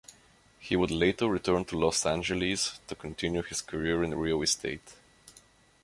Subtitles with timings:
[0.57, 4.95] He would later return to Los Angeles, to continue his career in real estate.